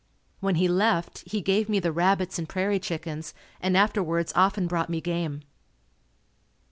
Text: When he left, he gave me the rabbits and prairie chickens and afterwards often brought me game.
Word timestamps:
When 0.39 0.55
he 0.55 0.67
left, 0.67 1.21
he 1.29 1.41
gave 1.41 1.69
me 1.69 1.79
the 1.79 1.91
rabbits 1.91 2.39
and 2.39 2.49
prairie 2.49 2.79
chickens 2.79 3.35
and 3.61 3.77
afterwards 3.77 4.33
often 4.35 4.65
brought 4.65 4.89
me 4.89 4.99
game. 4.99 5.43